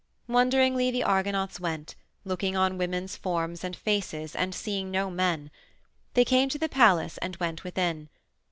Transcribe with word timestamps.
Wonderingly 0.27 0.89
the 0.89 1.03
Argonauts 1.03 1.59
went, 1.59 1.93
looking 2.25 2.57
on 2.57 2.79
women's 2.79 3.15
forms 3.15 3.63
and 3.63 3.75
faces 3.75 4.35
and 4.35 4.55
seeing 4.55 4.89
no 4.89 5.11
men. 5.11 5.51
They 6.15 6.25
came 6.25 6.49
to 6.49 6.57
the 6.57 6.67
palace 6.67 7.19
and 7.19 7.35
went 7.37 7.63
within. 7.63 8.09